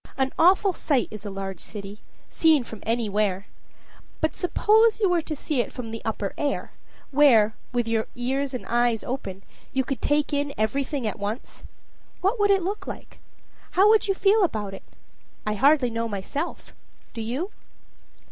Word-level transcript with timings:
An 0.17 0.33
awful 0.39 0.73
sight 0.73 1.07
is 1.11 1.27
a 1.27 1.29
large 1.29 1.59
city, 1.59 1.99
seen 2.27 2.63
any 2.63 2.63
how 2.63 2.69
from 2.69 2.79
any 2.87 3.07
where. 3.07 3.45
But, 4.19 4.35
suppose 4.35 4.99
you 4.99 5.07
were 5.07 5.21
to 5.21 5.35
see 5.35 5.61
it 5.61 5.71
from 5.71 5.91
the 5.91 6.03
upper 6.03 6.33
air, 6.39 6.71
where, 7.11 7.53
with 7.71 7.87
your 7.87 8.07
eyes 8.17 8.55
and 8.55 8.65
ears 8.67 9.03
open, 9.03 9.43
you 9.73 9.83
could 9.83 10.01
take 10.01 10.33
in 10.33 10.55
everything 10.57 11.05
at 11.05 11.19
once? 11.19 11.65
What 12.19 12.39
would 12.39 12.49
it 12.49 12.63
look 12.63 12.87
like? 12.87 13.19
How 13.73 13.89
would 13.89 14.07
you 14.07 14.15
feel 14.15 14.43
about 14.43 14.73
it? 14.73 14.81
I 15.45 15.53
hardly 15.53 15.91
know 15.91 16.07
myself. 16.07 16.73
Do 17.13 17.21
you? 17.21 17.51